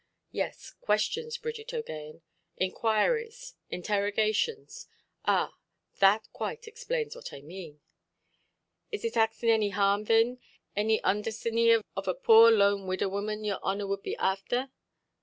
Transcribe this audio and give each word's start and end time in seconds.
"Yes, 0.31 0.71
questions, 0.71 1.37
Bridget 1.37 1.67
OʼGaghan. 1.67 2.21
Inquiries, 2.57 3.53
interrogations—ah! 3.69 5.53
that 5.99 6.27
quite 6.33 6.67
explains 6.67 7.15
what 7.15 7.31
I 7.31 7.41
mean". 7.41 7.81
"Is 8.91 9.05
it 9.05 9.15
axing 9.15 9.51
any 9.51 9.69
harm, 9.69 10.07
thin, 10.07 10.39
any 10.75 10.99
ondacency 11.03 11.69
of 11.95 12.07
a 12.07 12.15
poor 12.15 12.49
lone 12.49 12.87
widder 12.87 13.09
woman, 13.09 13.43
your 13.43 13.59
honour 13.59 13.85
wud 13.85 14.01
be 14.01 14.15
afther"? 14.17 14.71